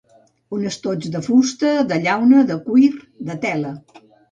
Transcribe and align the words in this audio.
Un 0.55 0.63
estoig 0.69 1.05
de 1.17 1.21
fusta, 1.27 1.75
de 1.93 2.01
llauna, 2.07 2.41
de 2.55 2.59
cuir, 2.71 2.91
de 3.31 3.39
tela. 3.47 3.79